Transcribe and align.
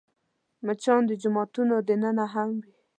مچان 0.65 1.01
د 1.07 1.11
جوماتونو 1.21 1.75
دننه 1.87 2.25
هم 2.33 2.49
وي 2.63 2.73